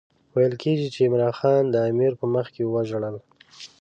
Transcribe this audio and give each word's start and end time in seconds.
ویل 0.33 0.53
کېږي 0.63 0.87
چې 0.93 0.99
عمرا 1.07 1.29
خان 1.39 1.63
د 1.69 1.75
امیر 1.89 2.13
په 2.19 2.25
مخکې 2.35 2.61
وژړل. 2.65 3.15